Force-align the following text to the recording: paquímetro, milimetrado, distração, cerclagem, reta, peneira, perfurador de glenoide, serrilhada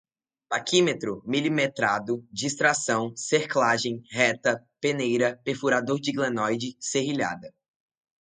paquímetro, 0.49 1.21
milimetrado, 1.27 2.25
distração, 2.31 3.15
cerclagem, 3.15 4.01
reta, 4.09 4.59
peneira, 4.81 5.39
perfurador 5.45 5.99
de 5.99 6.11
glenoide, 6.11 6.75
serrilhada 6.79 7.53